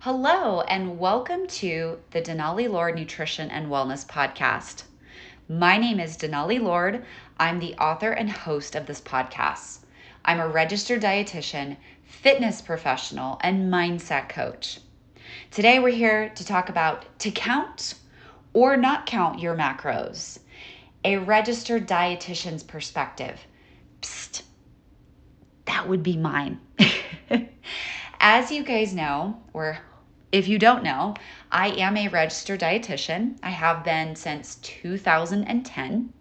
[0.00, 4.84] Hello, and welcome to the Denali Lord Nutrition and Wellness Podcast.
[5.48, 7.04] My name is Denali Lord.
[7.40, 9.78] I'm the author and host of this podcast.
[10.24, 14.78] I'm a registered dietitian, fitness professional, and mindset coach.
[15.50, 17.94] Today, we're here to talk about to count
[18.52, 20.38] or not count your macros,
[21.04, 23.40] a registered dietitian's perspective.
[24.02, 24.42] Psst,
[25.64, 26.60] that would be mine.
[28.20, 29.78] As you guys know, or
[30.32, 31.14] if you don't know,
[31.50, 33.38] I am a registered dietitian.
[33.42, 36.12] I have been since 2010.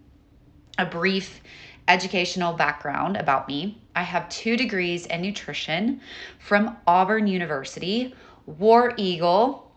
[0.77, 1.41] A brief
[1.87, 6.01] educational background about me I have two degrees in nutrition
[6.39, 8.13] from Auburn University,
[8.45, 9.71] War Eagle,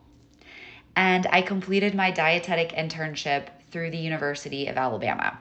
[0.97, 5.39] and I completed my dietetic internship through the University of Alabama.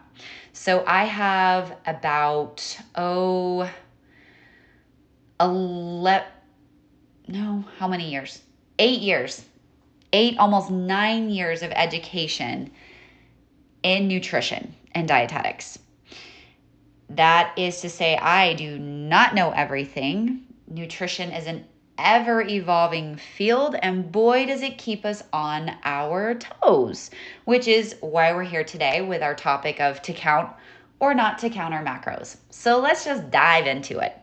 [0.53, 3.67] So I have about, oh,
[5.39, 6.27] 11,
[7.27, 8.41] no, how many years?
[8.79, 9.43] Eight years,
[10.13, 12.71] eight, almost nine years of education
[13.83, 15.79] in nutrition and dietetics.
[17.09, 20.41] That is to say, I do not know everything.
[20.67, 21.65] Nutrition is an
[21.97, 27.09] ever evolving field, and boy, does it keep us on our toes,
[27.45, 30.51] which is why we're here today with our topic of to count
[30.99, 32.37] or not to count our macros.
[32.49, 34.17] So let's just dive into it.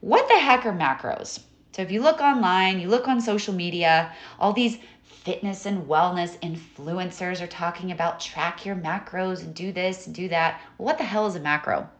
[0.00, 1.40] What the heck are macros?
[1.74, 6.38] So if you look online, you look on social media, all these fitness and wellness
[6.38, 10.60] influencers are talking about track your macros and do this and do that.
[10.76, 11.90] What the hell is a macro?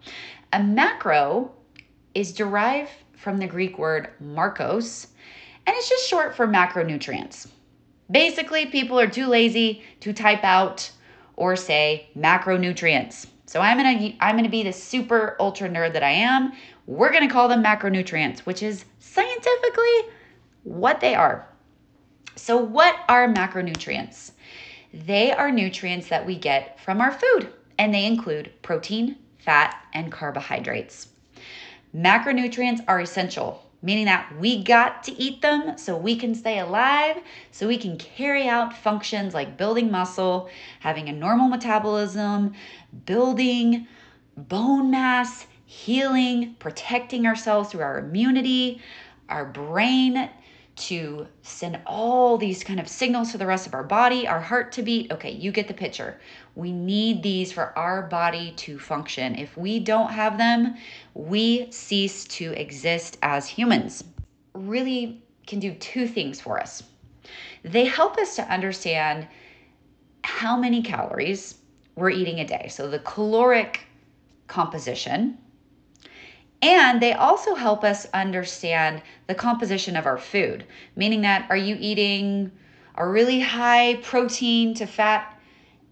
[0.53, 1.51] A macro
[2.15, 5.09] is derived from the Greek word makros,
[5.67, 7.49] and it's just short for macronutrients.
[8.09, 10.89] Basically, people are too lazy to type out
[11.35, 13.27] or say macronutrients.
[13.47, 16.53] So I'm gonna I'm gonna be the super ultra nerd that I am.
[16.87, 20.11] We're gonna call them macronutrients, which is scientifically
[20.65, 21.49] what they are.
[22.37, 24.33] So, what are macronutrients?
[24.93, 30.13] They are nutrients that we get from our food, and they include protein, fat, and
[30.13, 31.09] carbohydrates.
[31.95, 37.17] Macronutrients are essential, meaning that we got to eat them so we can stay alive,
[37.51, 40.49] so we can carry out functions like building muscle,
[40.81, 42.53] having a normal metabolism,
[43.07, 43.87] building
[44.37, 48.81] bone mass, healing, protecting ourselves through our immunity,
[49.29, 50.31] our brain
[50.77, 54.73] to send all these kind of signals to the rest of our body, our heart
[54.73, 55.13] to beat.
[55.13, 56.19] Okay, you get the picture.
[56.57, 59.37] We need these for our body to function.
[59.37, 60.75] If we don't have them,
[61.15, 64.05] we cease to exist as humans.
[64.55, 66.83] Really can do two things for us.
[67.63, 69.29] They help us to understand
[70.25, 71.59] how many calories
[71.95, 72.69] we're eating a day.
[72.69, 73.87] So the caloric
[74.49, 75.39] composition
[76.65, 80.65] and they also help us understand the composition of our food,
[80.97, 82.51] meaning that are you eating
[82.95, 85.39] a really high protein to fat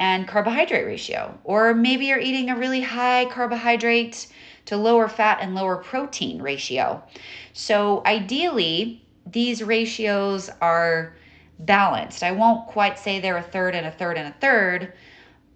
[0.01, 1.39] and carbohydrate ratio?
[1.45, 4.29] Or maybe you're eating a really high carbohydrate
[4.65, 7.03] to lower fat and lower protein ratio.
[7.53, 11.15] So ideally, these ratios are
[11.59, 12.23] balanced.
[12.23, 14.95] I won't quite say they're a third and a third and a third,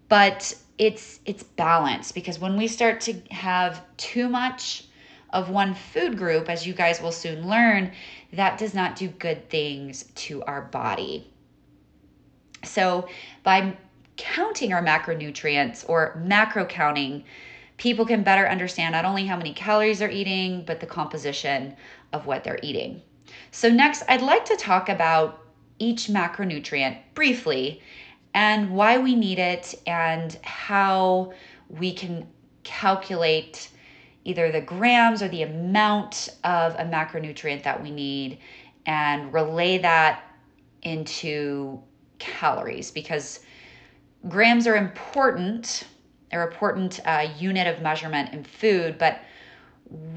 [0.09, 4.86] but it's it's balanced because when we start to have too much
[5.31, 7.91] of one food group, as you guys will soon learn,
[8.33, 11.31] that does not do good things to our body.
[12.63, 13.07] So,
[13.43, 13.77] by
[14.15, 17.23] counting our macronutrients or macro counting,
[17.77, 21.75] people can better understand not only how many calories they're eating, but the composition
[22.13, 23.01] of what they're eating.
[23.51, 25.43] So, next, I'd like to talk about
[25.79, 27.81] each macronutrient briefly
[28.33, 31.33] and why we need it and how
[31.69, 32.27] we can
[32.63, 33.69] calculate
[34.27, 38.39] either the grams or the amount of a macronutrient that we need
[38.85, 40.21] and relay that
[40.83, 41.81] into
[42.19, 43.39] calories because
[44.27, 45.85] grams are important
[46.29, 49.21] they're important uh, unit of measurement in food but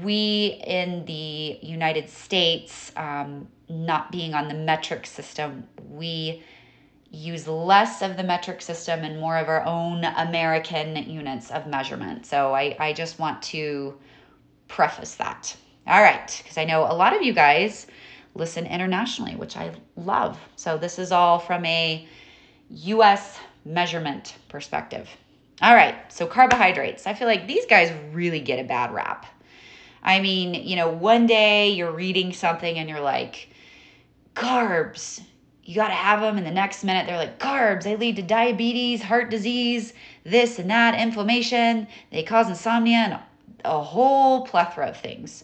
[0.03, 6.43] we in the united states um, not being on the metric system we
[7.11, 12.25] use less of the metric system and more of our own American units of measurement.
[12.25, 13.97] So I, I just want to
[14.67, 15.55] preface that.
[15.87, 17.87] All right, because I know a lot of you guys
[18.33, 20.39] listen internationally, which I love.
[20.55, 22.07] So this is all from a
[22.69, 25.09] US measurement perspective.
[25.61, 27.05] All right, so carbohydrates.
[27.05, 29.25] I feel like these guys really get a bad rap.
[30.01, 33.49] I mean, you know, one day you're reading something and you're like,
[34.35, 35.21] carbs,
[35.63, 36.37] you got to have them.
[36.37, 39.93] And the next minute, they're like, carbs, they lead to diabetes, heart disease,
[40.23, 43.19] this and that, inflammation, they cause insomnia, and
[43.63, 45.43] a whole plethora of things.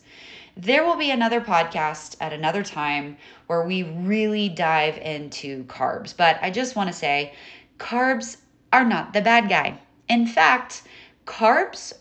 [0.56, 6.18] There will be another podcast at another time where we really dive into carbs.
[6.18, 7.34] But I just want to say
[7.78, 8.38] carbs
[8.74, 9.80] are not the bad guy.
[10.10, 10.82] In fact,
[11.26, 11.94] carbs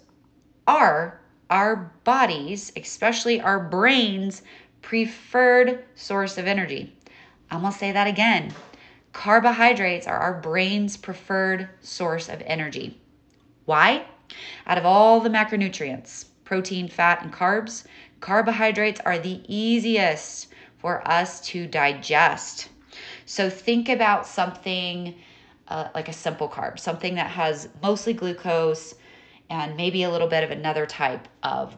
[0.66, 1.20] are
[1.50, 4.42] our bodies, especially our brains,
[4.80, 6.95] preferred source of energy.
[7.50, 8.52] I'm gonna say that again.
[9.12, 13.00] Carbohydrates are our brain's preferred source of energy.
[13.64, 14.04] Why?
[14.66, 17.84] Out of all the macronutrients, protein, fat, and carbs,
[18.20, 20.48] carbohydrates are the easiest
[20.78, 22.68] for us to digest.
[23.24, 25.14] So think about something
[25.68, 28.94] uh, like a simple carb, something that has mostly glucose
[29.50, 31.76] and maybe a little bit of another type of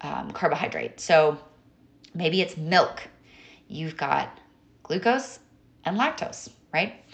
[0.00, 1.00] um, carbohydrate.
[1.00, 1.38] So
[2.14, 3.02] maybe it's milk.
[3.68, 4.37] You've got
[4.88, 5.38] glucose
[5.84, 7.04] and lactose, right?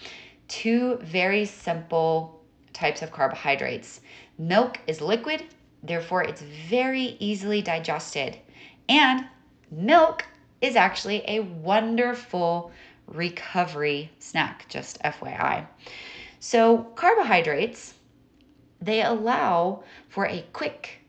[0.49, 2.41] Two very simple
[2.73, 4.01] types of carbohydrates.
[4.39, 5.43] Milk is liquid,
[5.83, 8.39] therefore, it's very easily digested.
[8.89, 9.27] And
[9.71, 10.25] milk
[10.61, 12.73] is actually a wonderful
[13.07, 15.67] recovery snack, just FYI.
[16.41, 17.95] So, carbohydrates,
[18.81, 21.01] they allow for a quick,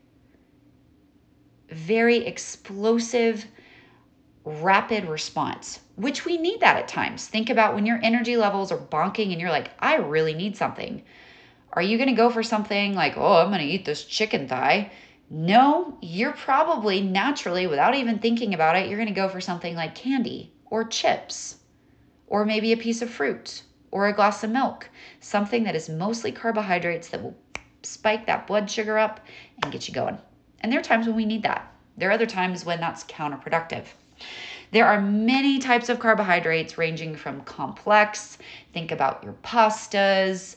[1.70, 3.44] very explosive,
[4.44, 7.26] rapid response, which we need that at times.
[7.26, 11.02] Think about when your energy levels are bonking and you're like, I really need something.
[11.72, 14.46] Are you going to go for something like, oh, I'm going to eat this chicken
[14.46, 14.92] thigh?
[15.28, 19.74] No, you're probably naturally, without even thinking about it, you're going to go for something
[19.74, 21.56] like candy or chips
[22.28, 24.88] or maybe a piece of fruit or a glass of milk,
[25.20, 27.36] something that is mostly carbohydrates that will
[27.82, 29.20] spike that blood sugar up
[29.62, 30.18] and get you going.
[30.60, 31.72] And there are times when we need that.
[31.96, 33.86] There are other times when that's counterproductive.
[34.72, 38.38] There are many types of carbohydrates ranging from complex,
[38.72, 40.56] think about your pastas,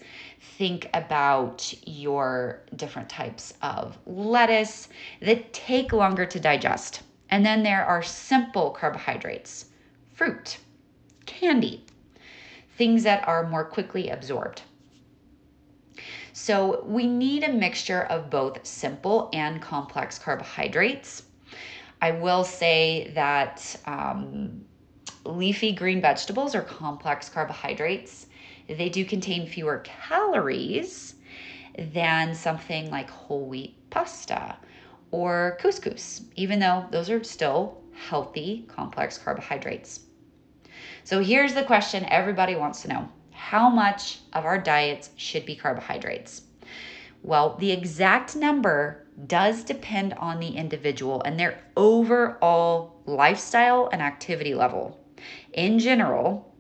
[0.58, 4.90] think about your different types of lettuce
[5.22, 7.02] that take longer to digest.
[7.30, 9.66] And then there are simple carbohydrates,
[10.14, 10.58] fruit,
[11.26, 11.86] candy,
[12.78, 14.64] things that are more quickly absorbed.
[16.34, 21.24] So we need a mixture of both simple and complex carbohydrates.
[22.02, 24.66] I will say that um,
[25.26, 28.28] leafy green vegetables are complex carbohydrates.
[28.68, 31.16] They do contain fewer calories
[31.78, 34.58] than something like whole wheat pasta
[35.12, 40.02] or couscous, even though those are still healthy, complex carbohydrates.
[41.04, 45.56] So here's the question everybody wants to know How much of our diets should be
[45.56, 46.44] carbohydrates?
[47.22, 54.54] Well, the exact number does depend on the individual and their overall lifestyle and activity
[54.54, 55.00] level.
[55.54, 56.56] In general,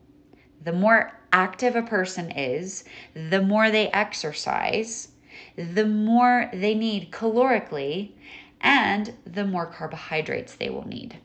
[0.63, 2.83] the more active a person is,
[3.13, 5.09] the more they exercise,
[5.55, 8.11] the more they need calorically,
[8.59, 11.17] and the more carbohydrates they will need.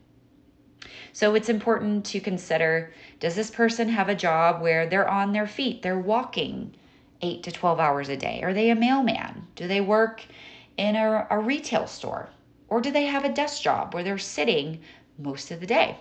[1.13, 5.47] So it's important to consider does this person have a job where they're on their
[5.47, 6.75] feet, they're walking
[7.25, 8.43] 8 to 12 hours a day?
[8.43, 9.47] Are they a mailman?
[9.57, 10.23] Do they work
[10.77, 12.29] in a, a retail store?
[12.69, 14.81] Or do they have a desk job where they're sitting
[15.19, 15.97] most of the day?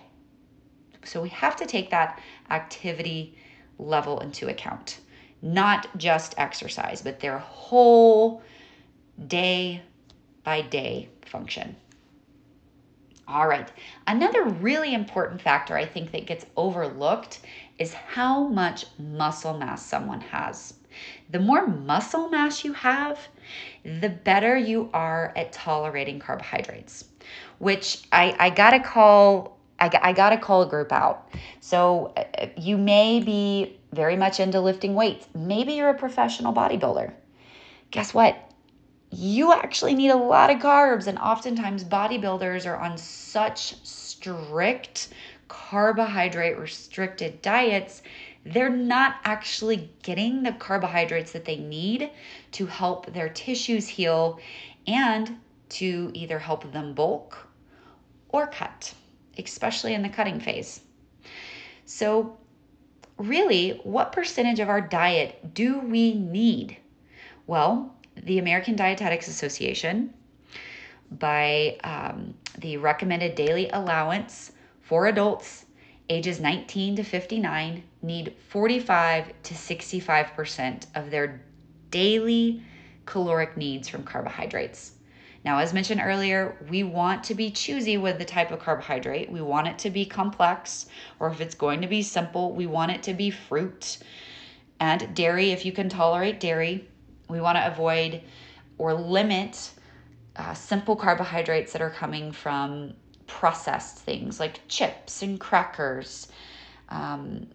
[1.04, 3.38] So we have to take that activity
[3.78, 5.00] level into account,
[5.40, 8.42] not just exercise, but their whole
[9.26, 9.82] day
[10.42, 11.76] by day function.
[13.26, 13.70] All right.
[14.06, 17.40] Another really important factor I think that gets overlooked
[17.78, 20.74] is how much muscle mass someone has.
[21.30, 23.18] The more muscle mass you have,
[23.84, 27.04] the better you are at tolerating carbohydrates,
[27.58, 31.28] which I, I gotta call I, I gotta call a group out.
[31.60, 35.26] So uh, you may be very much into lifting weights.
[35.34, 37.12] Maybe you're a professional bodybuilder.
[37.90, 38.38] Guess what?
[39.16, 41.06] you actually need a lot of carbs.
[41.06, 45.08] And oftentimes, bodybuilders are on such strict
[45.48, 48.02] carbohydrate restricted diets,
[48.44, 52.10] they're not actually getting the carbohydrates that they need
[52.52, 54.38] to help their tissues heal
[54.86, 55.38] and
[55.70, 57.48] to either help them bulk
[58.28, 58.92] or cut,
[59.38, 60.80] especially in the cutting phase.
[61.86, 62.36] So,
[63.16, 66.76] really, what percentage of our diet do we need?
[67.46, 70.12] Well, the American Dietetics Association
[71.12, 75.66] by um, the recommended daily allowance for adults
[76.08, 81.42] ages 19 to 59 need 45 to 65% of their
[81.90, 82.62] daily
[83.06, 84.92] caloric needs from carbohydrates.
[85.44, 89.30] Now, as mentioned earlier, we want to be choosy with the type of carbohydrate.
[89.30, 90.86] We want it to be complex,
[91.20, 93.98] or if it's going to be simple, we want it to be fruit
[94.80, 96.88] and dairy if you can tolerate dairy.
[97.28, 98.22] We want to avoid
[98.78, 99.70] or limit
[100.36, 102.94] uh, simple carbohydrates that are coming from
[103.26, 106.28] processed things like chips and crackers,
[106.88, 107.46] um,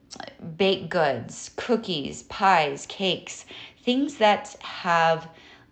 [0.58, 3.46] baked goods, cookies, pies, cakes,
[3.84, 5.30] things that have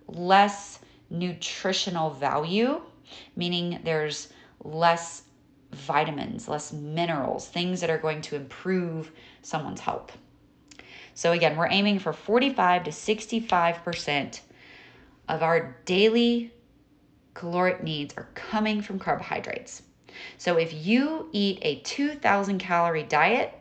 [0.08, 2.82] less nutritional value,
[3.36, 4.30] meaning there's
[4.64, 5.24] less
[5.72, 9.12] vitamins, less minerals, things that are going to improve
[9.42, 10.18] someone's health.
[11.14, 14.42] So, again, we're aiming for 45 to 65%
[15.28, 16.54] of our daily
[17.34, 19.84] caloric needs are coming from carbohydrates.
[20.38, 23.54] So, if you eat a 2,000 calorie diet,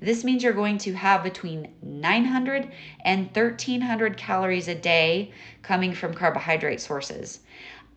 [0.00, 2.70] this means you're going to have between 900
[3.04, 7.40] and 1300 calories a day coming from carbohydrate sources.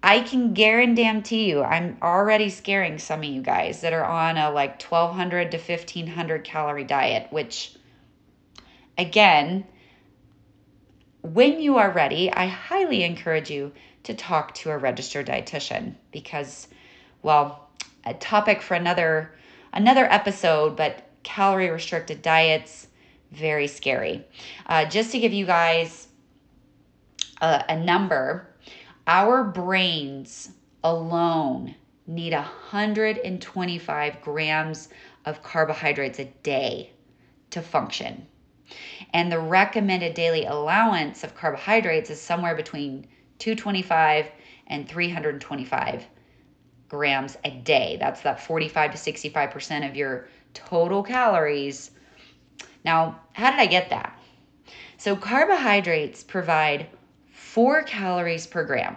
[0.01, 4.51] I can guarantee you, I'm already scaring some of you guys that are on a
[4.51, 7.75] like 1200 to 1500 calorie diet, which
[8.97, 9.65] again,
[11.21, 13.71] when you are ready, I highly encourage you
[14.03, 16.67] to talk to a registered dietitian because,
[17.21, 17.62] well,
[18.05, 19.33] a topic for another
[19.73, 22.87] another episode, but calorie restricted diets
[23.31, 24.23] very scary.
[24.67, 26.07] Uh, just to give you guys
[27.41, 28.47] a, a number,
[29.07, 30.51] our brains
[30.83, 34.89] alone need 125 grams
[35.25, 36.91] of carbohydrates a day
[37.49, 38.27] to function.
[39.13, 43.07] And the recommended daily allowance of carbohydrates is somewhere between
[43.39, 44.29] 225
[44.67, 46.05] and 325
[46.93, 47.97] grams a day.
[47.99, 51.89] That's that 45 to 65% of your total calories.
[52.85, 54.15] Now, how did I get that?
[54.97, 56.85] So, carbohydrates provide
[57.31, 58.95] four calories per gram.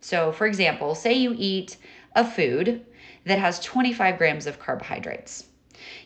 [0.00, 1.76] So, for example, say you eat
[2.16, 2.84] a food
[3.26, 5.44] that has 25 grams of carbohydrates.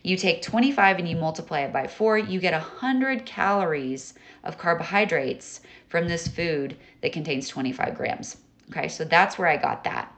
[0.03, 4.13] You take 25 and you multiply it by 4, you get 100 calories
[4.45, 8.37] of carbohydrates from this food that contains 25 grams.
[8.71, 10.15] Okay, so that's where I got that.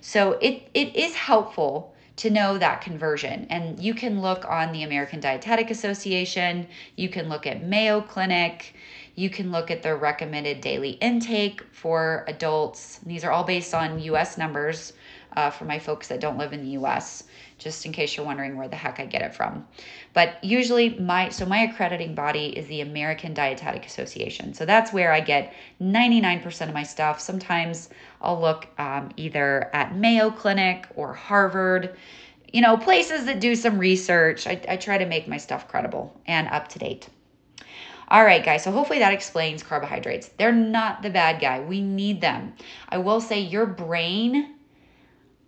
[0.00, 3.46] So it, it is helpful to know that conversion.
[3.48, 8.74] And you can look on the American Dietetic Association, you can look at Mayo Clinic,
[9.14, 12.98] you can look at the recommended daily intake for adults.
[13.06, 14.94] These are all based on US numbers
[15.36, 17.24] uh, for my folks that don't live in the US
[17.58, 19.66] just in case you're wondering where the heck I get it from.
[20.14, 24.54] But usually my so my accrediting body is the American Dietetic Association.
[24.54, 27.20] So that's where I get 99% of my stuff.
[27.20, 27.90] Sometimes
[28.22, 31.96] I'll look um, either at Mayo Clinic or Harvard,
[32.52, 34.46] you know, places that do some research.
[34.46, 37.08] I, I try to make my stuff credible and up to date.
[38.10, 40.28] All right, guys, so hopefully that explains carbohydrates.
[40.38, 41.60] They're not the bad guy.
[41.60, 42.54] We need them.
[42.88, 44.54] I will say your brain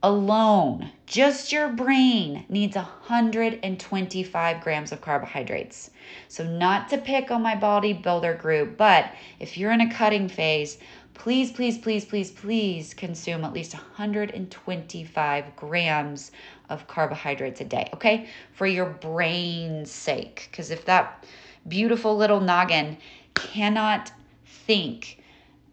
[0.02, 5.90] alone, just your brain, needs 125 grams of carbohydrates.
[6.28, 10.78] So, not to pick on my bodybuilder group, but if you're in a cutting phase,
[11.12, 16.33] please, please, please, please, please consume at least 125 grams
[16.71, 18.26] of carbohydrates a day, okay?
[18.54, 20.49] For your brain's sake.
[20.50, 21.26] Because if that
[21.69, 22.97] beautiful little noggin
[23.35, 24.12] cannot
[24.47, 25.23] think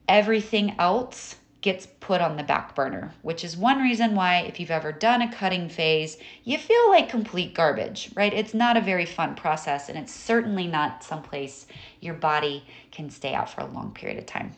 [0.10, 4.72] everything else, gets put on the back burner, which is one reason why, if you've
[4.72, 8.34] ever done a cutting phase, you feel like complete garbage, right?
[8.34, 11.66] It's not a very fun process, and it's certainly not someplace
[12.00, 14.54] your body can stay out for a long period of time.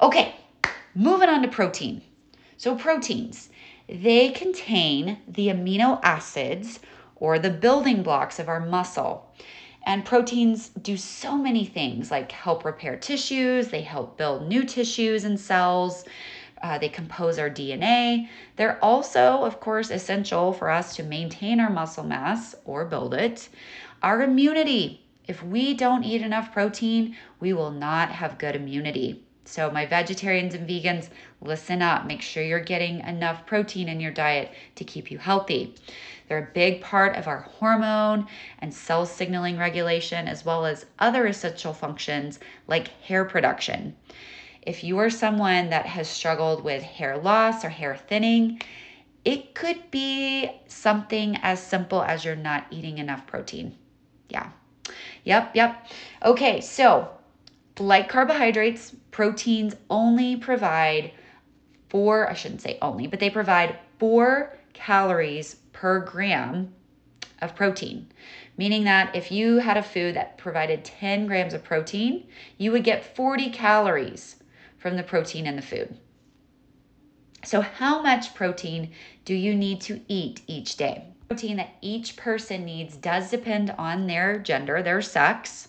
[0.00, 0.36] Okay,
[0.94, 2.02] moving on to protein.
[2.56, 3.48] So, proteins,
[3.88, 6.78] they contain the amino acids
[7.16, 9.34] or the building blocks of our muscle.
[9.84, 15.24] And proteins do so many things like help repair tissues, they help build new tissues
[15.24, 16.04] and cells,
[16.62, 18.28] uh, they compose our DNA.
[18.56, 23.48] They're also, of course, essential for us to maintain our muscle mass or build it.
[24.02, 25.06] Our immunity.
[25.26, 29.24] If we don't eat enough protein, we will not have good immunity.
[29.50, 31.08] So, my vegetarians and vegans,
[31.40, 32.06] listen up.
[32.06, 35.74] Make sure you're getting enough protein in your diet to keep you healthy.
[36.28, 38.28] They're a big part of our hormone
[38.60, 42.38] and cell signaling regulation, as well as other essential functions
[42.68, 43.96] like hair production.
[44.62, 48.62] If you are someone that has struggled with hair loss or hair thinning,
[49.24, 53.76] it could be something as simple as you're not eating enough protein.
[54.28, 54.50] Yeah.
[55.24, 55.88] Yep, yep.
[56.24, 57.10] Okay, so
[57.80, 61.12] like carbohydrates, proteins only provide
[61.88, 66.72] four, I shouldn't say only, but they provide four calories per gram
[67.40, 68.06] of protein.
[68.58, 72.26] Meaning that if you had a food that provided 10 grams of protein,
[72.58, 74.36] you would get 40 calories
[74.76, 75.96] from the protein in the food.
[77.42, 78.90] So, how much protein
[79.24, 81.06] do you need to eat each day?
[81.28, 85.68] Protein that each person needs does depend on their gender, their sex,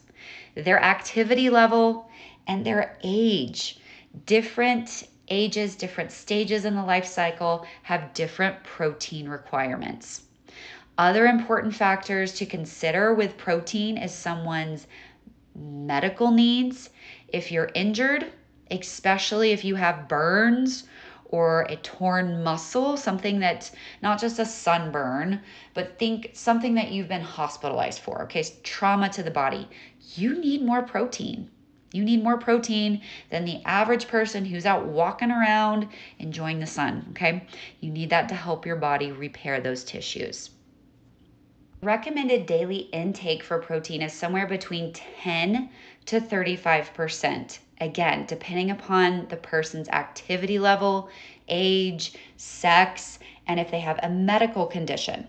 [0.55, 2.09] their activity level,
[2.47, 3.79] and their age.
[4.25, 10.23] Different ages, different stages in the life cycle have different protein requirements.
[10.97, 14.87] Other important factors to consider with protein is someone's
[15.55, 16.89] medical needs.
[17.29, 18.31] If you're injured,
[18.69, 20.83] especially if you have burns
[21.25, 25.41] or a torn muscle, something that's not just a sunburn,
[25.73, 28.43] but think something that you've been hospitalized for, okay?
[28.63, 29.69] Trauma to the body.
[30.15, 31.49] You need more protein.
[31.93, 35.87] You need more protein than the average person who's out walking around
[36.19, 37.45] enjoying the sun, okay?
[37.81, 40.51] You need that to help your body repair those tissues.
[41.83, 45.69] Recommended daily intake for protein is somewhere between 10
[46.05, 47.59] to 35%.
[47.81, 51.09] Again, depending upon the person's activity level,
[51.47, 55.27] age, sex, and if they have a medical condition.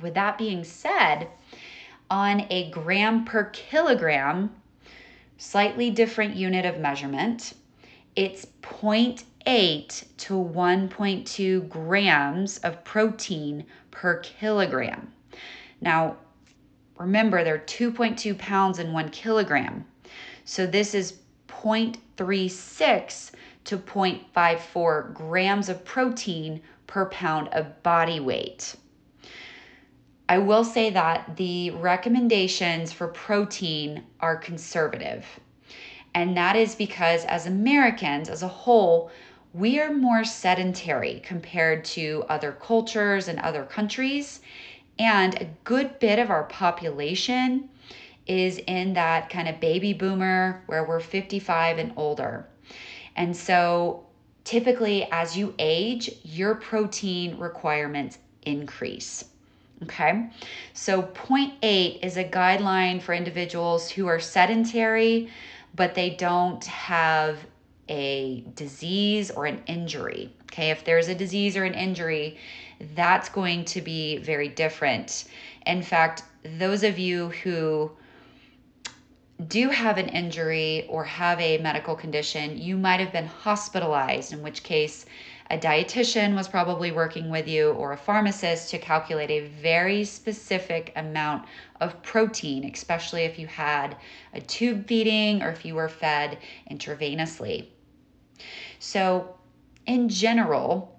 [0.00, 1.28] With that being said,
[2.12, 4.54] on a gram per kilogram,
[5.38, 7.54] slightly different unit of measurement,
[8.14, 15.10] it's 0.8 to 1.2 grams of protein per kilogram.
[15.80, 16.18] Now,
[16.98, 19.86] remember, they're 2.2 pounds in one kilogram.
[20.44, 21.14] So this is
[21.48, 23.30] 0.36
[23.64, 28.76] to 0.54 grams of protein per pound of body weight.
[30.32, 35.26] I will say that the recommendations for protein are conservative.
[36.14, 39.10] And that is because, as Americans as a whole,
[39.52, 44.40] we are more sedentary compared to other cultures and other countries.
[44.98, 47.68] And a good bit of our population
[48.26, 52.48] is in that kind of baby boomer where we're 55 and older.
[53.16, 54.06] And so
[54.44, 59.26] typically, as you age, your protein requirements increase.
[59.82, 60.30] Okay,
[60.74, 65.28] so 0.8 is a guideline for individuals who are sedentary,
[65.74, 67.38] but they don't have
[67.88, 70.32] a disease or an injury.
[70.44, 72.38] Okay, if there's a disease or an injury,
[72.94, 75.24] that's going to be very different.
[75.66, 76.22] In fact,
[76.58, 77.90] those of you who
[79.48, 84.42] do have an injury or have a medical condition, you might have been hospitalized, in
[84.42, 85.06] which case
[85.52, 90.94] a dietitian was probably working with you or a pharmacist to calculate a very specific
[90.96, 91.44] amount
[91.78, 93.94] of protein, especially if you had
[94.32, 96.38] a tube feeding or if you were fed
[96.70, 97.66] intravenously.
[98.78, 99.36] So,
[99.84, 100.98] in general,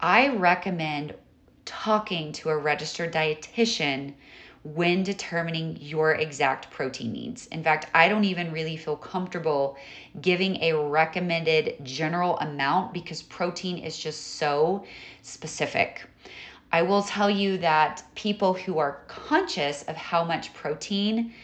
[0.00, 1.14] I recommend
[1.64, 4.14] talking to a registered dietitian
[4.64, 7.46] when determining your exact protein needs.
[7.48, 9.76] In fact, I don't even really feel comfortable
[10.22, 14.86] giving a recommended general amount because protein is just so
[15.20, 16.06] specific.
[16.72, 21.34] I will tell you that people who are conscious of how much protein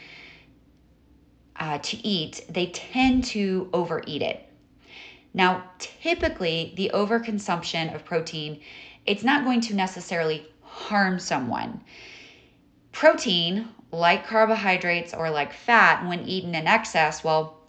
[1.56, 4.48] uh, to eat, they tend to overeat it.
[5.34, 8.62] Now, typically, the overconsumption of protein,
[9.04, 11.82] it's not going to necessarily harm someone
[12.92, 17.60] Protein, like carbohydrates or like fat, when eaten in excess, well,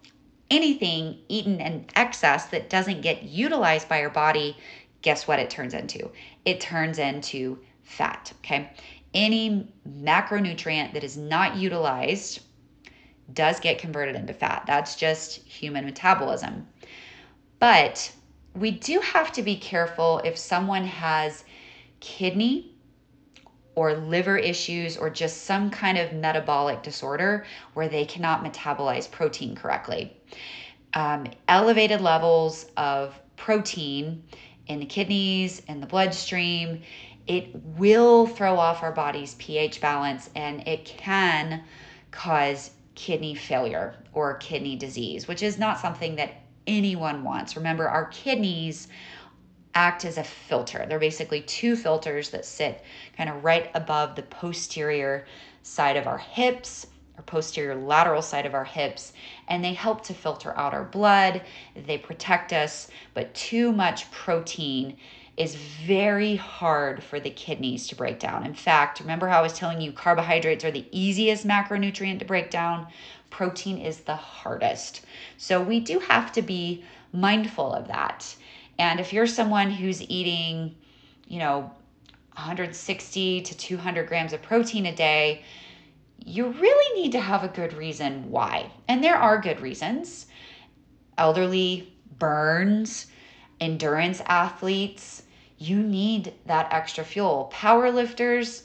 [0.49, 4.57] anything eaten in excess that doesn't get utilized by your body,
[5.01, 6.11] guess what it turns into?
[6.45, 8.71] It turns into fat, okay?
[9.13, 12.41] Any macronutrient that is not utilized
[13.33, 14.63] does get converted into fat.
[14.67, 16.67] That's just human metabolism.
[17.59, 18.11] But
[18.55, 21.43] we do have to be careful if someone has
[21.99, 22.70] kidney
[23.75, 29.55] or liver issues or just some kind of metabolic disorder where they cannot metabolize protein
[29.55, 30.15] correctly.
[30.93, 34.23] Um, elevated levels of protein
[34.67, 36.81] in the kidneys and the bloodstream,
[37.27, 41.63] it will throw off our body's pH balance and it can
[42.11, 47.55] cause kidney failure or kidney disease, which is not something that anyone wants.
[47.55, 48.87] Remember, our kidneys
[49.73, 50.85] act as a filter.
[50.87, 52.83] They're basically two filters that sit
[53.17, 55.25] kind of right above the posterior
[55.63, 59.13] side of our hips or posterior lateral side of our hips
[59.47, 61.41] and they help to filter out our blood.
[61.75, 64.97] They protect us, but too much protein
[65.37, 68.45] is very hard for the kidneys to break down.
[68.45, 72.51] In fact, remember how I was telling you carbohydrates are the easiest macronutrient to break
[72.51, 72.87] down?
[73.29, 75.05] Protein is the hardest.
[75.37, 78.35] So we do have to be mindful of that.
[78.81, 80.75] And if you're someone who's eating,
[81.27, 81.71] you know,
[82.33, 85.43] 160 to 200 grams of protein a day,
[86.17, 88.71] you really need to have a good reason why.
[88.87, 90.25] And there are good reasons.
[91.19, 93.05] Elderly, burns,
[93.59, 95.21] endurance athletes,
[95.59, 97.51] you need that extra fuel.
[97.51, 98.63] Power lifters,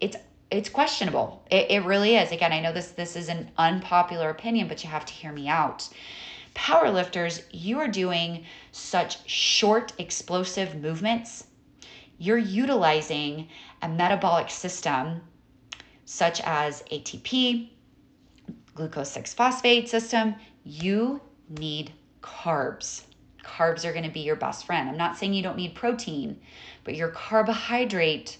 [0.00, 0.16] it's
[0.50, 1.44] it's questionable.
[1.50, 2.32] It, it really is.
[2.32, 5.48] Again, I know this this is an unpopular opinion, but you have to hear me
[5.48, 5.86] out
[6.54, 11.44] Powerlifters, you are doing such short, explosive movements.
[12.18, 13.48] You're utilizing
[13.80, 15.22] a metabolic system
[16.04, 17.70] such as ATP,
[18.74, 20.34] glucose 6 phosphate system.
[20.64, 23.02] You need carbs.
[23.42, 24.88] Carbs are going to be your best friend.
[24.88, 26.38] I'm not saying you don't need protein,
[26.84, 28.38] but your carbohydrate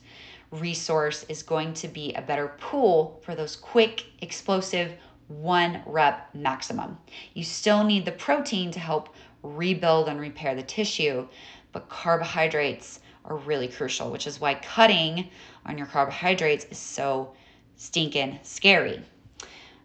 [0.52, 4.92] resource is going to be a better pool for those quick, explosive
[5.40, 6.98] one rep maximum.
[7.34, 11.26] You still need the protein to help rebuild and repair the tissue,
[11.72, 15.28] but carbohydrates are really crucial, which is why cutting
[15.64, 17.32] on your carbohydrates is so
[17.76, 19.02] stinking scary.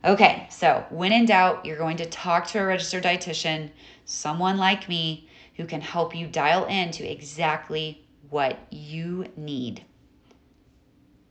[0.06, 3.72] Okay, so when in doubt, you're going to talk to a registered dietitian,
[4.06, 9.84] someone like me who can help you dial in to exactly what you need.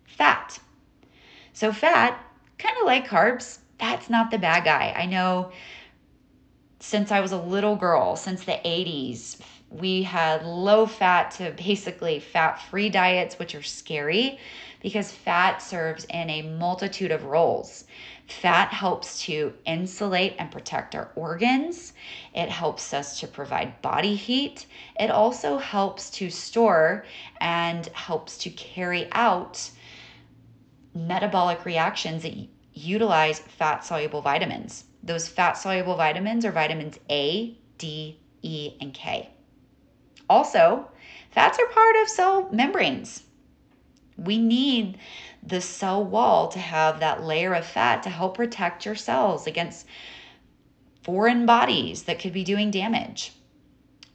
[0.04, 0.58] Fat.
[1.52, 2.20] So, fat,
[2.58, 4.94] kind of like carbs, that's not the bad guy.
[4.96, 5.52] I know
[6.80, 12.20] since I was a little girl, since the 80s, we had low fat to basically
[12.20, 14.38] fat free diets, which are scary
[14.82, 17.84] because fat serves in a multitude of roles.
[18.28, 21.92] Fat helps to insulate and protect our organs.
[22.34, 24.66] It helps us to provide body heat.
[25.00, 27.04] It also helps to store
[27.40, 29.70] and helps to carry out
[30.94, 32.34] metabolic reactions that
[32.76, 34.84] utilize fat soluble vitamins.
[35.02, 39.30] Those fat soluble vitamins are vitamins A, D, E, and K.
[40.28, 40.90] Also,
[41.30, 43.24] fats are part of cell membranes.
[44.18, 44.98] We need
[45.42, 49.86] the cell wall to have that layer of fat to help protect your cells against
[51.02, 53.32] foreign bodies that could be doing damage.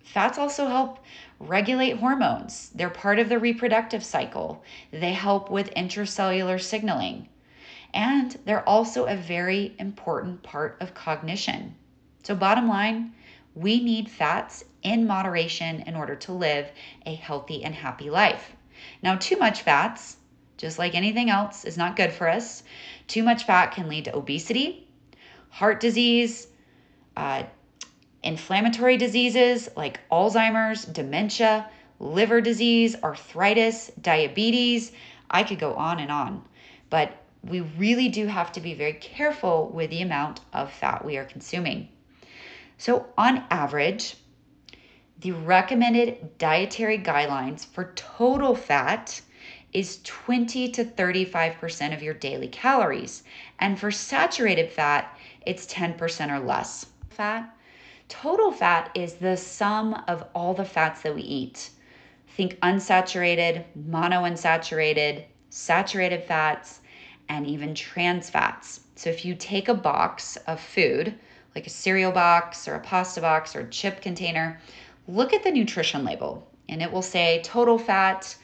[0.04, 1.00] Fats also help
[1.40, 2.70] regulate hormones.
[2.76, 4.64] They're part of the reproductive cycle.
[4.92, 7.30] They help with intracellular signaling.
[7.94, 11.76] And they're also a very important part of cognition.
[12.24, 13.14] So, bottom line,
[13.56, 16.72] we need fats in moderation in order to live
[17.06, 18.56] a healthy and happy life.
[19.04, 20.18] Now, too much fats,
[20.58, 22.64] just like anything else, is not good for us.
[23.08, 24.88] Too much fat can lead to obesity,
[25.50, 26.48] heart disease,
[27.18, 27.44] uh,
[28.24, 34.92] inflammatory diseases like Alzheimer's, dementia, liver disease, arthritis, diabetes.
[35.30, 36.44] I could go on and on.
[36.90, 41.18] But we really do have to be very careful with the amount of fat we
[41.18, 41.90] are consuming.
[42.78, 44.16] So, on average,
[45.20, 49.22] the recommended dietary guidelines for total fat
[49.74, 53.24] is 20 to 35% of your daily calories.
[53.60, 56.88] And for saturated fat, it's 10% or less.
[57.10, 57.56] Fat,
[58.10, 61.70] total fat is the sum of all the fats that we eat.
[62.28, 66.81] Think unsaturated, monounsaturated, saturated fats,
[67.32, 68.82] and even trans fats.
[68.96, 71.16] So if you take a box of food,
[71.56, 74.60] like a cereal box or a pasta box or a chip container,
[75.08, 78.36] look at the nutrition label and it will say total fat.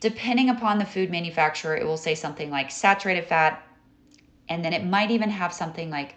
[0.00, 3.62] Depending upon the food manufacturer, it will say something like saturated fat,
[4.48, 6.16] and then it might even have something like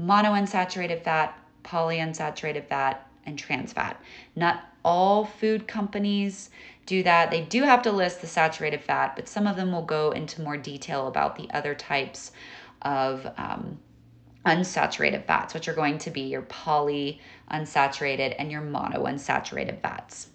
[0.00, 3.98] monounsaturated fat, polyunsaturated fat, and trans fat.
[4.34, 6.50] Not all food companies
[6.86, 7.30] do that.
[7.30, 10.42] They do have to list the saturated fat, but some of them will go into
[10.42, 12.32] more detail about the other types
[12.82, 13.78] of um,
[14.44, 20.28] unsaturated fats, which are going to be your poly unsaturated and your mono unsaturated fats.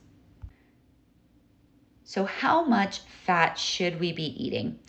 [2.03, 4.79] So, how much fat should we be eating?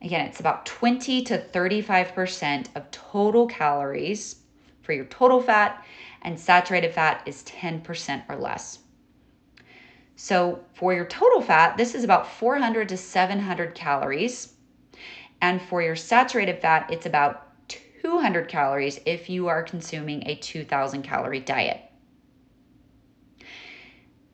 [0.00, 4.36] Again, it's about 20 to 35% of total calories
[4.82, 5.84] for your total fat,
[6.22, 8.78] and saturated fat is 10% or less.
[10.20, 14.54] So for your total fat, this is about 400 to 700 calories.
[15.40, 21.02] And for your saturated fat, it's about 200 calories if you are consuming a 2000
[21.02, 21.82] calorie diet.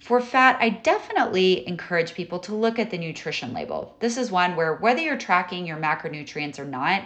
[0.00, 3.94] For fat, I definitely encourage people to look at the nutrition label.
[4.00, 7.04] This is one where whether you're tracking your macronutrients or not,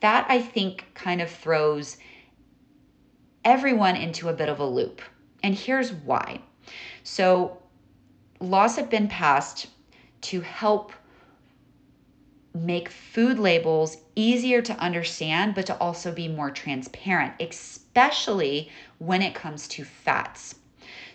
[0.00, 1.98] fat I think kind of throws
[3.44, 5.02] everyone into a bit of a loop.
[5.42, 6.40] And here's why.
[7.02, 7.57] So,
[8.40, 9.66] laws have been passed
[10.20, 10.92] to help
[12.54, 19.34] make food labels easier to understand, but to also be more transparent, especially when it
[19.34, 20.56] comes to fats.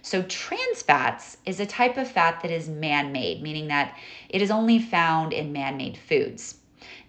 [0.02, 3.98] So, trans fats is a type of fat that is man made, meaning that
[4.30, 6.58] it is only found in man made foods.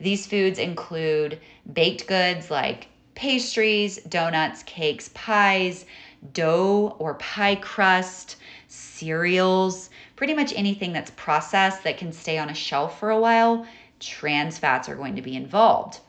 [0.00, 1.40] These foods include
[1.72, 5.86] baked goods like pastries, donuts, cakes, pies,
[6.32, 8.36] dough or pie crust,
[8.68, 13.66] cereals, pretty much anything that's processed that can stay on a shelf for a while,
[14.00, 16.00] trans fats are going to be involved.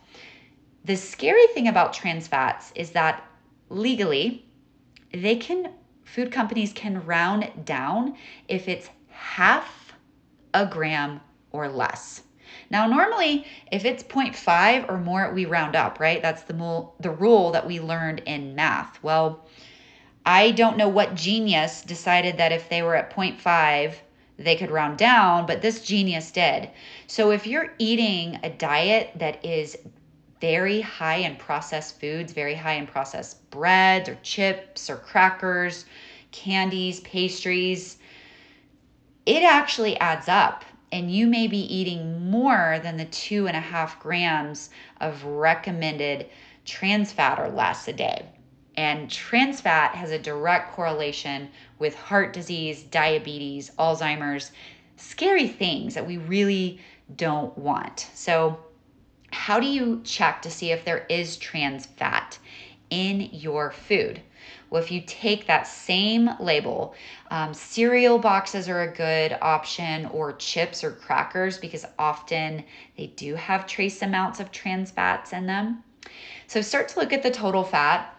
[0.84, 3.24] The scary thing about trans fats is that
[3.70, 4.46] legally,
[5.12, 8.16] they can, food companies can round down
[8.48, 9.94] if it's half
[10.54, 12.22] a gram or less.
[12.70, 16.22] Now, normally, if it's 0.5 or more, we round up, right?
[16.22, 19.02] That's the, mo- the rule that we learned in math.
[19.04, 19.45] Well,
[20.26, 23.94] I don't know what genius decided that if they were at 0.5,
[24.38, 26.70] they could round down, but this genius did.
[27.08, 29.78] So if you're eating a diet that is
[30.42, 35.86] very high in processed foods, very high in processed breads or chips or crackers,
[36.32, 37.98] candies, pastries,
[39.26, 40.66] it actually adds up.
[40.92, 44.70] And you may be eating more than the two and a half grams
[45.02, 46.28] of recommended
[46.64, 48.26] trans fat or less a day.
[48.78, 54.52] And trans fat has a direct correlation with heart disease, diabetes, Alzheimer's,
[54.98, 56.80] scary things that we really
[57.16, 58.10] don't want.
[58.14, 58.60] So,
[59.32, 62.38] how do you check to see if there is trans fat
[62.90, 64.22] in your food?
[64.70, 66.96] Well, if you take that same label,
[67.32, 72.64] um, cereal boxes are a good option, or chips or crackers, because often
[72.98, 75.84] they do have trace amounts of trans fats in them.
[76.48, 78.15] So start to look at the total fat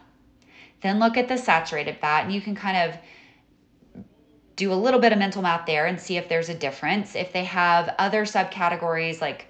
[0.87, 2.99] then look at the saturated fat, and you can kind of
[4.57, 7.15] do a little bit of mental math there and see if there's a difference.
[7.15, 9.49] If they have other subcategories like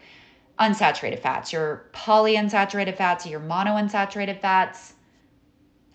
[0.59, 4.95] unsaturated fats, your polyunsaturated fats, your monounsaturated fats,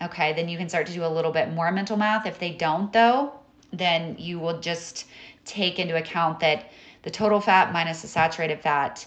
[0.02, 2.26] okay, then you can start to do a little bit more mental math.
[2.26, 3.34] If they don't, though,
[3.72, 5.06] then you will just
[5.44, 6.70] take into account that
[7.02, 9.06] the total fat minus the saturated fat,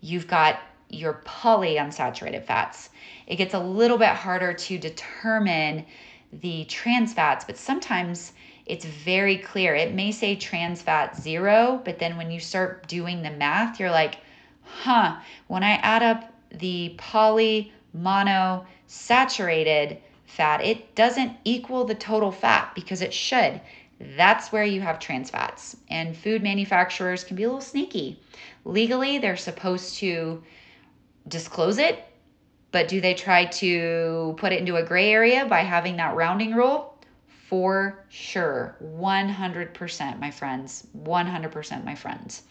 [0.00, 0.60] you've got
[0.92, 2.90] your polyunsaturated fats
[3.26, 5.86] it gets a little bit harder to determine
[6.32, 8.32] the trans fats, but sometimes
[8.66, 9.74] it's very clear.
[9.74, 13.90] It may say trans fat zero, but then when you start doing the math, you're
[13.90, 14.16] like,
[14.64, 22.30] huh, when I add up the poly, mono, saturated fat, it doesn't equal the total
[22.30, 23.60] fat because it should.
[24.16, 25.76] That's where you have trans fats.
[25.88, 28.20] And food manufacturers can be a little sneaky.
[28.64, 30.42] Legally, they're supposed to
[31.28, 32.04] disclose it
[32.72, 36.54] but do they try to put it into a gray area by having that rounding
[36.54, 36.98] rule?
[37.48, 38.76] For sure.
[38.82, 40.86] 100%, my friends.
[40.96, 42.42] 100%, my friends.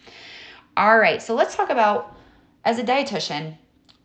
[0.78, 2.16] All right, so let's talk about
[2.64, 3.58] as a dietitian,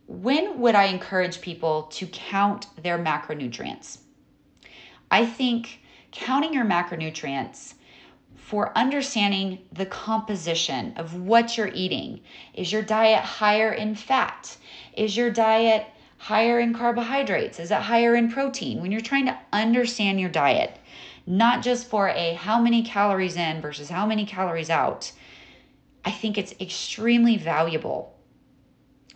[0.08, 3.98] when would I encourage people to count their macronutrients?
[5.10, 5.80] I think
[6.12, 7.74] counting your macronutrients
[8.46, 12.20] for understanding the composition of what you're eating.
[12.54, 14.56] Is your diet higher in fat?
[14.96, 15.84] Is your diet
[16.18, 17.58] higher in carbohydrates?
[17.58, 18.80] Is it higher in protein?
[18.80, 20.78] When you're trying to understand your diet,
[21.26, 25.10] not just for a how many calories in versus how many calories out,
[26.04, 28.16] I think it's extremely valuable.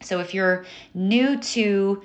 [0.02, 2.02] So if you're new to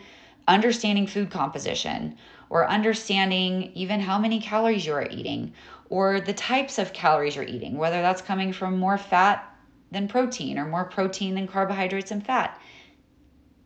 [0.48, 2.18] understanding food composition
[2.52, 5.54] or understanding even how many calories you are eating
[5.90, 9.56] or the types of calories you're eating, whether that's coming from more fat
[9.92, 12.60] than protein or more protein than carbohydrates and fat,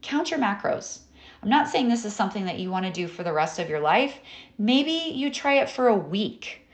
[0.02, 1.00] count your macros.
[1.42, 3.70] I'm not saying this is something that you want to do for the rest of
[3.70, 4.20] your life.
[4.58, 6.68] Maybe you try it for a week.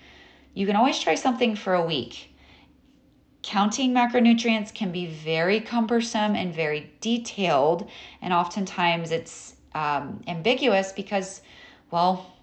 [0.56, 2.32] You can always try something for a week.
[3.44, 7.88] Counting macronutrients can be very cumbersome and very detailed,
[8.22, 11.42] and oftentimes it's um, ambiguous because,
[11.92, 12.34] well,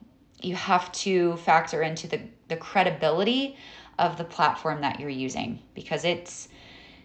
[0.41, 2.21] you have to factor into the,
[2.53, 3.57] the credibility
[3.99, 6.49] of the platform that you're using because it's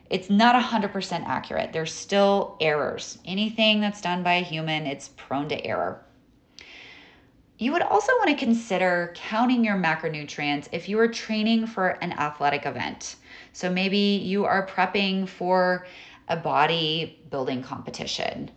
[0.09, 1.73] it's not 100% accurate.
[1.73, 3.17] There's still errors.
[3.25, 6.01] Anything that's done by a human, it's prone to error.
[7.57, 12.13] You would also want to consider counting your macronutrients if you are training for an
[12.13, 13.17] athletic event.
[13.51, 15.87] So maybe you are prepping for
[16.29, 18.51] a body building competition.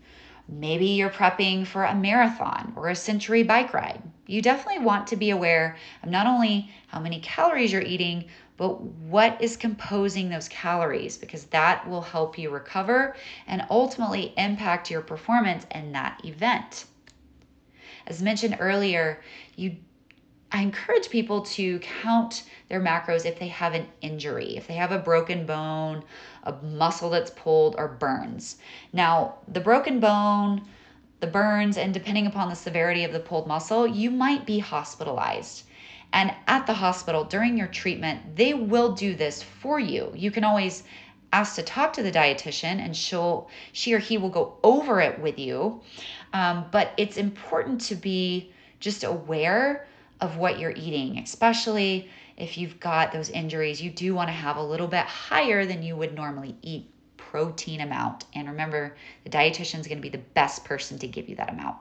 [0.51, 4.03] Maybe you're prepping for a marathon or a century bike ride.
[4.27, 8.25] You definitely want to be aware of not only how many calories you're eating,
[8.57, 14.91] but what is composing those calories because that will help you recover and ultimately impact
[14.91, 16.85] your performance in that event.
[18.07, 19.23] As mentioned earlier,
[19.57, 19.77] you
[20.53, 24.91] I encourage people to count their macros if they have an injury, if they have
[24.91, 26.03] a broken bone,
[26.43, 28.59] a muscle that's pulled, or burns.
[28.93, 30.63] Now, the broken bone,
[31.21, 35.65] the burns, and depending upon the severity of the pulled muscle, you might be hospitalized.
[36.13, 40.13] And at the hospital during your treatment, they will do this for you.
[40.17, 40.83] You can always
[41.33, 45.17] ask to talk to the dietitian and she'll she or he will go over it
[45.21, 45.81] with you
[46.33, 49.87] um, but it's important to be just aware
[50.21, 54.57] of what you're eating especially if you've got those injuries you do want to have
[54.57, 56.91] a little bit higher than you would normally eat
[57.31, 58.25] protein amount.
[58.35, 61.51] And remember the dietitian is going to be the best person to give you that
[61.51, 61.77] amount.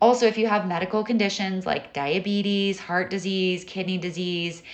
[0.00, 4.64] Also, if you have medical conditions like diabetes, heart disease, kidney disease,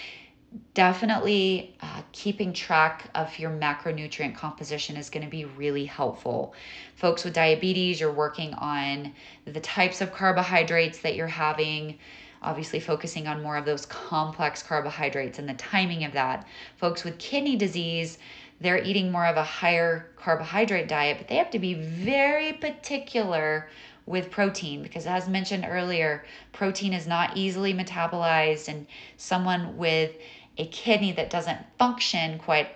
[0.75, 6.55] definitely uh, keeping track of your macronutrient composition is going to be really helpful.
[6.95, 9.13] Folks with diabetes, you're working on
[9.45, 11.99] the types of carbohydrates that you're having,
[12.43, 16.47] obviously focusing on more of those complex carbohydrates and the timing of that.
[16.77, 18.19] Folks with kidney disease,
[18.61, 23.69] they're eating more of a higher carbohydrate diet, but they have to be very particular
[24.09, 28.87] with protein because as mentioned earlier, protein is not easily metabolized and
[29.19, 30.17] someone with
[30.59, 32.69] a kidney that doesn't function quite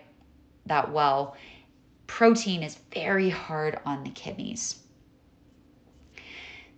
[0.66, 1.36] that well,
[2.06, 4.78] protein is very hard on the kidneys.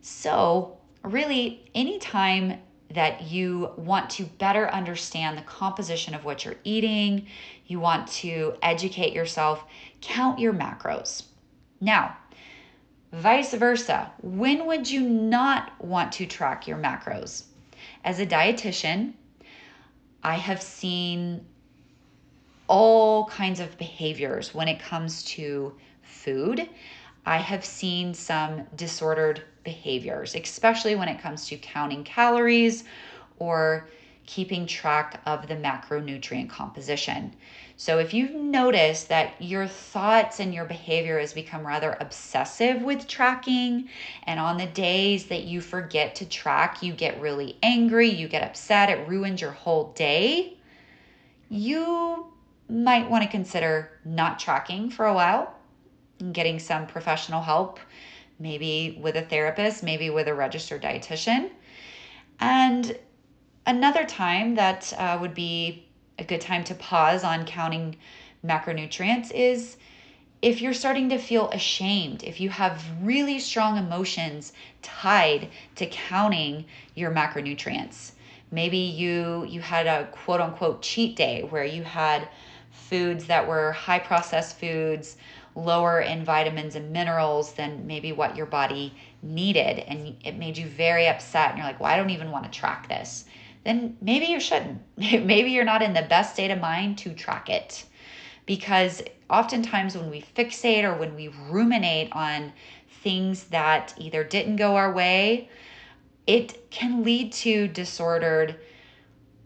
[0.00, 7.26] So, really, anytime that you want to better understand the composition of what you're eating,
[7.66, 9.64] you want to educate yourself,
[10.00, 11.24] count your macros.
[11.80, 12.16] Now,
[13.12, 17.44] vice versa, when would you not want to track your macros?
[18.04, 19.14] As a dietitian,
[20.24, 21.44] I have seen
[22.66, 26.68] all kinds of behaviors when it comes to food.
[27.26, 32.84] I have seen some disordered behaviors, especially when it comes to counting calories
[33.38, 33.88] or
[34.26, 37.34] keeping track of the macronutrient composition.
[37.76, 43.08] So, if you've noticed that your thoughts and your behavior has become rather obsessive with
[43.08, 43.88] tracking,
[44.24, 48.44] and on the days that you forget to track, you get really angry, you get
[48.44, 50.56] upset, it ruins your whole day,
[51.48, 52.32] you
[52.68, 55.54] might want to consider not tracking for a while
[56.20, 57.80] and getting some professional help,
[58.38, 61.50] maybe with a therapist, maybe with a registered dietitian.
[62.40, 62.96] And
[63.66, 65.86] another time that uh, would be
[66.18, 67.96] a good time to pause on counting
[68.44, 69.76] macronutrients is
[70.42, 76.66] if you're starting to feel ashamed, if you have really strong emotions tied to counting
[76.94, 78.12] your macronutrients.
[78.50, 82.28] Maybe you you had a quote unquote cheat day where you had
[82.70, 85.16] foods that were high processed foods,
[85.56, 90.66] lower in vitamins and minerals than maybe what your body needed and it made you
[90.66, 93.24] very upset and you're like, "Well, I don't even want to track this."
[93.64, 94.80] Then maybe you shouldn't.
[94.96, 97.84] maybe you're not in the best state of mind to track it.
[98.46, 102.52] Because oftentimes, when we fixate or when we ruminate on
[103.02, 105.48] things that either didn't go our way,
[106.26, 108.56] it can lead to disordered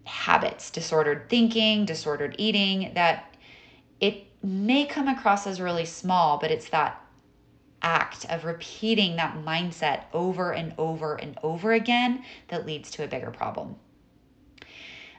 [0.04, 3.36] habits, disordered thinking, disordered eating that
[4.00, 7.04] it may come across as really small, but it's that
[7.82, 13.08] act of repeating that mindset over and over and over again that leads to a
[13.08, 13.76] bigger problem.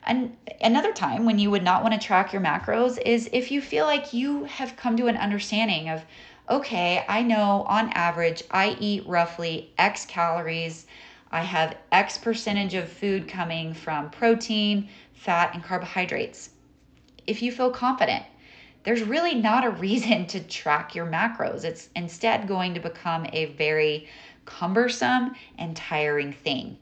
[0.03, 3.61] And another time when you would not want to track your macros is if you
[3.61, 6.05] feel like you have come to an understanding of,
[6.49, 10.87] okay, I know on average I eat roughly X calories.
[11.31, 16.51] I have X percentage of food coming from protein, fat, and carbohydrates.
[17.27, 18.23] If you feel confident,
[18.83, 21.63] there's really not a reason to track your macros.
[21.63, 24.07] It's instead going to become a very
[24.45, 26.77] cumbersome and tiring thing.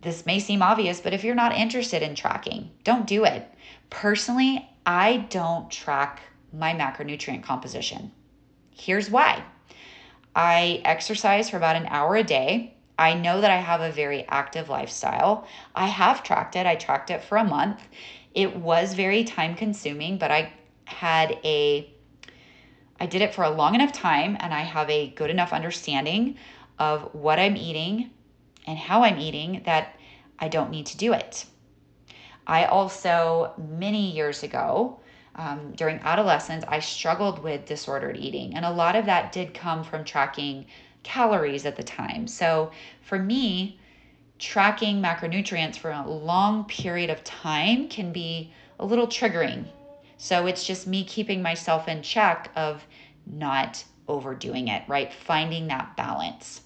[0.00, 3.48] This may seem obvious, but if you're not interested in tracking, don't do it.
[3.90, 8.12] Personally, I don't track my macronutrient composition.
[8.70, 9.42] Here's why
[10.36, 12.74] I exercise for about an hour a day.
[12.98, 15.46] I know that I have a very active lifestyle.
[15.74, 17.80] I have tracked it, I tracked it for a month.
[18.34, 20.52] It was very time consuming, but I
[20.84, 21.92] had a
[23.00, 26.36] I did it for a long enough time and I have a good enough understanding
[26.78, 28.10] of what I'm eating
[28.68, 29.96] and how I'm eating that
[30.38, 31.46] I don't need to do it.
[32.46, 35.00] I also, many years ago,
[35.34, 38.54] um, during adolescence, I struggled with disordered eating.
[38.54, 40.66] And a lot of that did come from tracking
[41.02, 42.26] calories at the time.
[42.26, 43.80] So for me,
[44.38, 49.66] tracking macronutrients for a long period of time can be a little triggering.
[50.18, 52.84] So it's just me keeping myself in check of
[53.26, 55.12] not overdoing it, right?
[55.12, 56.62] Finding that balance.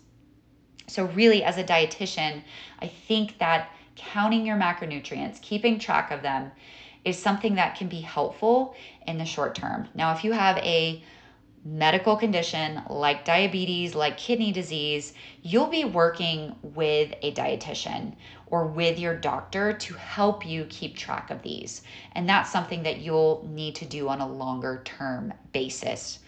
[0.87, 2.43] So, really, as a dietitian,
[2.81, 6.51] I think that counting your macronutrients, keeping track of them,
[7.05, 8.75] is something that can be helpful
[9.07, 9.89] in the short term.
[9.95, 11.03] Now, if you have a
[11.65, 18.15] medical condition like diabetes, like kidney disease, you'll be working with a dietitian
[18.47, 21.83] or with your doctor to help you keep track of these.
[22.13, 26.19] And that's something that you'll need to do on a longer term basis.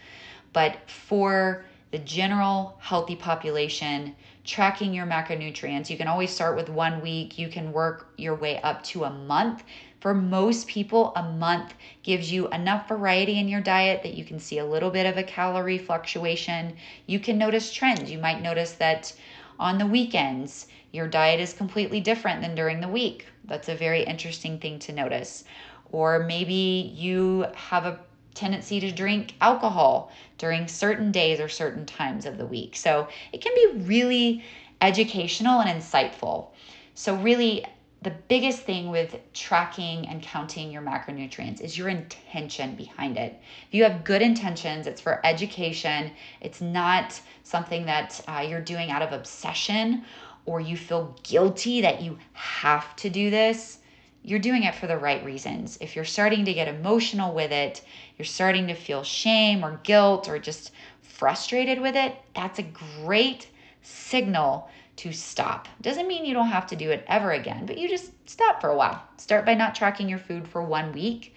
[0.53, 4.15] But for the general healthy population,
[4.45, 5.89] tracking your macronutrients.
[5.89, 9.11] You can always start with one week, you can work your way up to a
[9.11, 9.65] month.
[10.01, 11.73] For most people, a month
[12.03, 15.17] gives you enough variety in your diet that you can see a little bit of
[15.17, 16.77] a calorie fluctuation.
[17.07, 18.11] You can notice trends.
[18.11, 19.15] You might notice that
[19.59, 20.67] on the weekends.
[20.93, 23.27] Your diet is completely different than during the week.
[23.47, 25.45] That's a very interesting thing to notice.
[25.91, 27.99] Or maybe you have a
[28.35, 32.77] tendency to drink alcohol during certain days or certain times of the week.
[32.77, 34.45] So it can be really
[34.81, 36.49] educational and insightful.
[36.95, 37.65] So, really,
[38.05, 43.41] the biggest thing with tracking and counting your macronutrients is your intention behind it.
[43.67, 46.13] If you have good intentions, it's for education,
[46.43, 50.05] it's not something that uh, you're doing out of obsession
[50.45, 53.79] or you feel guilty that you have to do this.
[54.23, 55.79] You're doing it for the right reasons.
[55.81, 57.81] If you're starting to get emotional with it,
[58.19, 63.49] you're starting to feel shame or guilt or just frustrated with it, that's a great
[63.83, 65.69] signal to stop.
[65.81, 68.71] Doesn't mean you don't have to do it ever again, but you just stop for
[68.71, 69.03] a while.
[69.17, 71.35] Start by not tracking your food for one week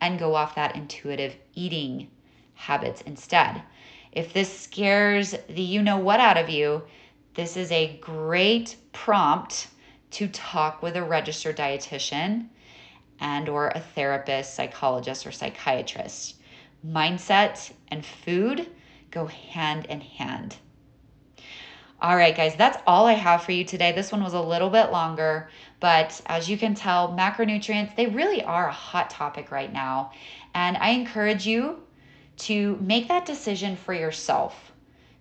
[0.00, 2.08] and go off that intuitive eating
[2.54, 3.62] habits instead.
[4.12, 6.82] If this scares the you know what out of you,
[7.34, 9.68] this is a great prompt
[10.12, 12.48] to talk with a registered dietitian
[13.20, 16.36] and or a therapist, psychologist or psychiatrist.
[16.86, 18.68] Mindset and food
[19.10, 20.56] go hand in hand.
[22.02, 23.92] All right, guys, that's all I have for you today.
[23.92, 25.50] This one was a little bit longer,
[25.80, 30.12] but as you can tell, macronutrients, they really are a hot topic right now.
[30.54, 31.82] And I encourage you
[32.38, 34.72] to make that decision for yourself.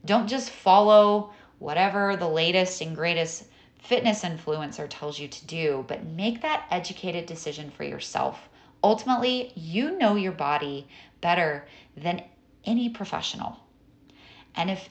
[0.05, 3.43] Don't just follow whatever the latest and greatest
[3.79, 8.49] fitness influencer tells you to do, but make that educated decision for yourself.
[8.83, 10.87] Ultimately, you know your body
[11.21, 11.65] better
[11.97, 12.23] than
[12.65, 13.57] any professional.
[14.55, 14.89] And if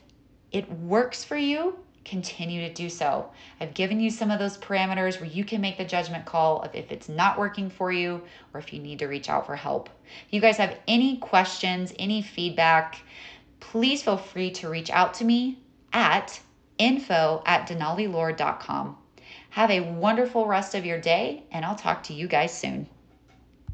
[0.53, 3.31] it works for you, continue to do so.
[3.61, 6.75] I've given you some of those parameters where you can make the judgment call of
[6.75, 8.23] if it's not working for you
[8.53, 9.91] or if you need to reach out for help.
[10.27, 13.03] If you guys have any questions, any feedback,
[13.61, 15.59] please feel free to reach out to me
[15.93, 16.41] at
[16.79, 18.97] info at denalilord.com.
[19.51, 22.89] Have a wonderful rest of your day, and I'll talk to you guys soon.